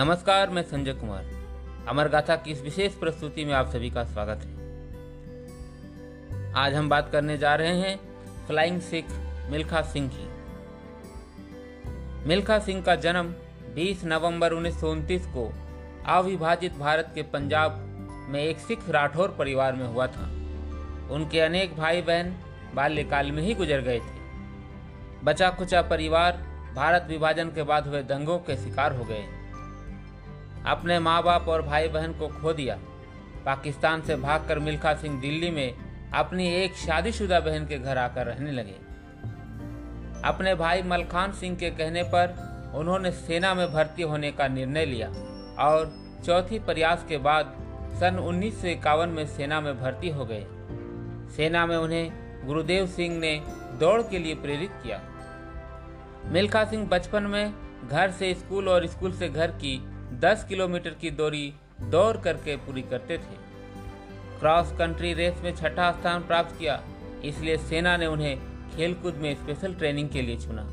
[0.00, 1.24] नमस्कार, मैं संजय कुमार।
[1.88, 4.52] अमर गाथा की इस विशेष प्रस्तुति में आप सभी का स्वागत है।
[6.52, 8.00] आज हम बात करने जा रहे हैं
[8.46, 9.04] फ्लाइंग सिख
[9.50, 10.24] मिल्खा सिंह की।
[12.28, 13.34] मिल्खा सिंह का जन्म
[13.74, 15.52] 20 नवंबर उन्नीस सौ उनतीस को
[16.06, 17.76] अविभाजित भारत के पंजाब
[18.28, 20.24] में एक सिख राठौर परिवार में हुआ था।
[21.10, 22.36] उनके अनेक भाई बहन
[22.74, 24.18] बाल्यकाल में ही गुजर गए थे।
[25.24, 26.32] बचा खुचा परिवार,
[26.74, 29.39] भारत विभाजन के बाद हुए दंगों के शिकार हो गए।
[30.66, 32.78] अपने माँ बाप और भाई बहन को खो दिया।
[33.46, 35.74] पाकिस्तान से भागकर मिल्खा सिंह दिल्ली में
[36.14, 38.74] अपनी एक शादीशुदा बहन के घर आकर रहने लगे।
[40.24, 42.34] अपने भाई मलखान सिंह के कहने पर
[42.74, 45.08] उन्होंने सेना में भर्ती होने का निर्णय लिया
[45.58, 45.92] और
[46.26, 47.54] चौथी प्रयास के बाद
[48.00, 50.46] सन उन्नीस सौ इक्यावन में सेना में भर्ती हो गए।
[51.36, 52.12] सेना में उन्हें
[52.46, 53.42] गुरुदेव सिंह ने
[53.80, 55.00] दौड़ के लिए प्रेरित किया।
[56.24, 57.54] मिल्खा सिंह बचपन में
[57.88, 59.76] घर से स्कूल और स्कूल से घर की
[60.18, 63.38] 10 किलोमीटर की दूरी दौड़ करके पूरी करते थे।
[64.40, 66.80] क्रॉस कंट्री रेस में छठा स्थान प्राप्त किया,
[67.24, 68.38] इसलिए सेना ने उन्हें
[68.76, 70.66] खेलकूद में स्पेशल ट्रेनिंग के लिए चुना।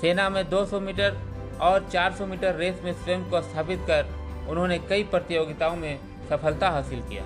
[0.00, 1.16] सेना में 200 मीटर
[1.60, 4.14] और 400 मीटर रेस में स्वयं को स्थापित कर
[4.50, 7.24] उन्होंने कई प्रतियोगिताओं में सफलता हासिल किया।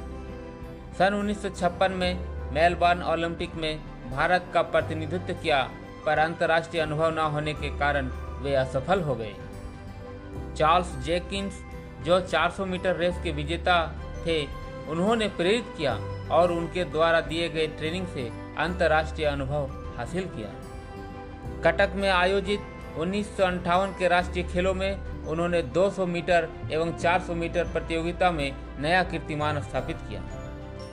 [0.98, 3.78] सन उन्नीस सौ छप्पन में मेलबर्न ओलंपिक में
[4.10, 5.62] भारत का प्रतिनिधित्व किया,
[6.06, 8.10] पर अंतर्राष्ट्रीय अनुभव न होने के कारण
[8.42, 9.34] वे असफल हो गए।
[10.56, 11.64] चार्ल्स जेकिंस,
[12.04, 13.94] जो 400 मीटर रेस के विजेता
[14.26, 14.46] थे,
[14.88, 15.94] उन्होंने प्रेरित किया
[16.30, 20.48] और उनके द्वारा दिए गए ट्रेनिंग से अंतर्राष्ट्रीय अनुभव हासिल किया।
[21.64, 22.60] कटक में आयोजित
[22.98, 29.60] उन्नीस के राष्ट्रीय खेलों में उन्होंने 200 मीटर एवं 400 मीटर प्रतियोगिता में नया कीर्तिमान
[29.62, 30.22] स्थापित किया।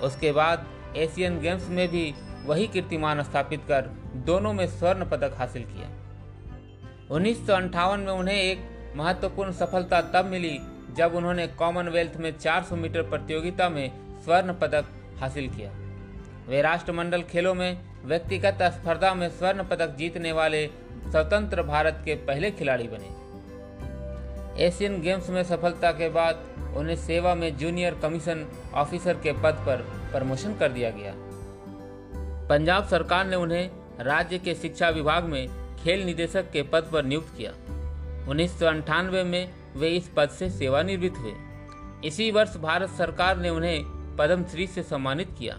[0.02, 2.14] उसके बाद एशियन गेम्स में भी
[2.46, 3.82] वही कीर्तिमान स्थापित कर
[4.16, 5.90] दोनों में स्वर्ण पदक हासिल किया।
[7.12, 10.60] उन्नीस में उन्हें एक महत्वपूर्ण सफलता तब मिली
[10.96, 13.92] जब उन्होंने कॉमनवेल्थ में 400 मीटर प्रतियोगिता में
[14.24, 14.86] स्वर्ण पदक
[15.20, 15.72] हासिल किया।
[16.48, 20.68] वे राष्ट्रमंडल खेलों में व्यक्तिगत स्पर्धा में स्वर्ण पदक जीतने वाले
[21.12, 23.16] स्वतंत्र भारत के पहले खिलाड़ी बने।
[24.66, 26.46] एशियन गेम्स में सफलता के बाद
[26.78, 29.78] उन्हें सेवा में जूनियर कमीशन ऑफिसर के पद पर
[30.12, 31.14] प्रमोशन कर दिया गया।
[32.48, 33.70] पंजाब सरकार ने उन्हें
[34.00, 35.48] राज्य के शिक्षा विभाग में
[35.84, 37.52] खेल निदेशक के पद पर नियुक्त किया।
[38.28, 38.64] उन्नीस
[39.26, 41.34] में वे इस पद से सेवानिवृत्त हुए।
[42.06, 43.84] इसी वर्ष भारत सरकार ने उन्हें
[44.18, 45.56] पद्मश्री से सम्मानित किया।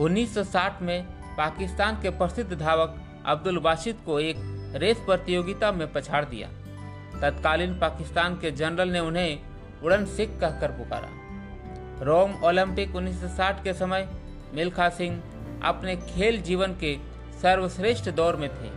[0.00, 1.06] 1960 में
[1.38, 2.96] पाकिस्तान के प्रसिद्ध धावक
[3.26, 4.36] अब्दुल बाशिद को एक
[4.76, 6.48] रेस प्रतियोगिता में पछाड़ दिया।
[7.20, 9.38] तत्कालीन पाकिस्तान के जनरल ने उन्हें
[9.82, 11.08] उड़न सिख कहकर पुकारा।
[12.04, 14.08] रोम ओलंपिक 1960 के समय
[14.54, 15.22] मिल्खा सिंह
[15.64, 16.96] अपने खेल जीवन के
[17.42, 18.70] सर्वश्रेष्ठ दौर में थे।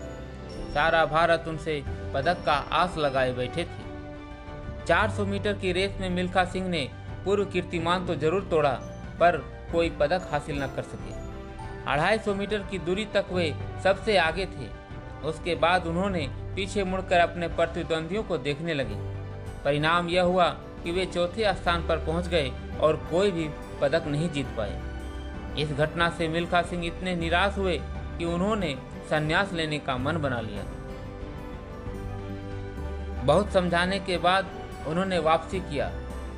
[0.73, 1.83] सारा भारत उनसे
[2.13, 6.87] पदक का आस लगाए बैठे थे। 400 मीटर की रेस में मिल्खा सिंह ने
[7.25, 8.71] पूर्व कीर्तिमान तो ज़रूर तोड़ा,
[9.19, 9.37] पर
[9.71, 11.19] कोई पदक हासिल न कर सके।
[11.91, 14.67] अढ़ाई सौ मीटर की दूरी तक वे सबसे आगे थे।
[15.27, 18.95] उसके बाद उन्होंने पीछे मुड़कर अपने प्रतिद्वंदियों को देखने लगे।
[19.65, 20.47] परिणाम यह हुआ
[20.83, 22.51] कि वे चौथे स्थान पर पहुँच गए
[22.81, 23.49] और कोई भी
[23.81, 24.79] पदक नहीं जीत पाए।
[25.57, 27.77] इस घटना से मिल्खा सिंह इतने निराश हुए
[28.17, 28.75] कि उन्होंने
[29.09, 30.63] संन्यास लेने का मन बना लिया।
[33.23, 34.51] बहुत समझाने के बाद
[34.87, 35.91] उन्होंने वापसी किया।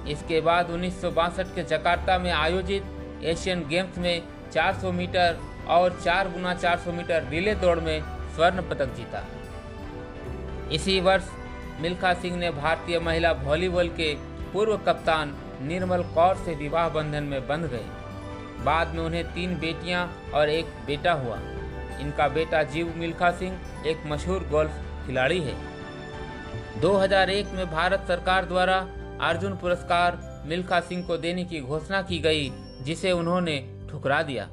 [0.09, 5.99] इसके बाद उन्नीस सौ बासठ के जकार्ता में आयोजित एशियन गेम्स में 400 मीटर और
[6.03, 8.01] चार गुना चार सौ मीटर रिले दौड़ में
[8.35, 9.23] स्वर्ण पदक जीता।
[10.72, 11.29] इसी वर्ष
[11.81, 14.13] मिल्खा सिंह ने भारतीय महिला वॉलीबॉल के
[14.53, 17.85] पूर्व कप्तान निर्मल कौर से विवाह बंधन में बंध गए।
[18.63, 21.38] बाद में उन्हें तीन बेटियाँ और एक बेटा हुआ।
[21.99, 24.72] इनका बेटा जीव मिल्खा सिंह, एक मशहूर गोल्फ
[25.07, 25.72] खिलाड़ी है।
[26.81, 28.88] 2001 में भारत सरकार द्वारा
[29.22, 34.50] अर्जुन पुरस्कार मिल्खा सिंह को देने की घोषणा की गई, जिसे उन्होंने ठुकरा दिया।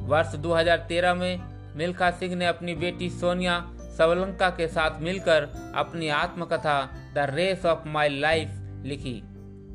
[0.00, 1.40] वर्ष 2013 में
[1.76, 7.88] मिल्खा सिंह ने अपनी बेटी सोनिया सवलंका के साथ मिलकर अपनी आत्मकथा the race of
[7.88, 8.48] my life
[8.84, 9.22] लिखी,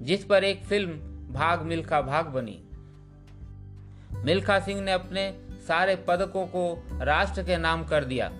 [0.02, 0.92] जिस पर एक फ़िल्म,
[1.34, 2.62] भाग मिल्खा भाग बनी।
[4.24, 8.32] मिल्खा सिंह ने अपने सारे पदकों को राष्ट्र के नाम कर दिया।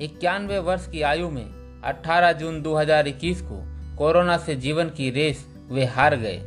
[0.00, 3.62] इक्यानवे वर्ष की आयु में 18 जून 2021 को
[3.98, 6.38] कोरोना से जीवन की रेस वे हार गए।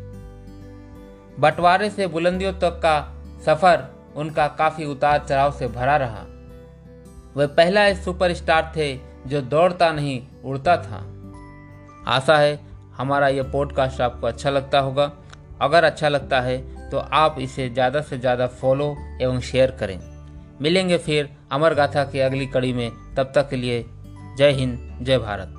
[1.39, 2.99] बंटवारे से बुलंदियों तक का
[3.45, 6.25] सफ़र उनका काफ़ी उतार चढ़ाव से भरा रहा।
[7.35, 8.93] वे पहला सुपरस्टार थे
[9.27, 11.03] जो दौड़ता नहीं, उड़ता था।
[12.07, 12.59] आशा है
[12.97, 15.11] हमारा यह पॉडकास्ट आपको अच्छा लगता होगा।
[15.61, 16.57] अगर अच्छा लगता है
[16.89, 19.99] तो आप इसे ज़्यादा से ज़्यादा फॉलो एवं शेयर करें।
[20.61, 23.85] मिलेंगे फिर अमर गाथा की अगली कड़ी में। तब तक के लिए
[24.39, 25.58] जय हिंद जय भारत।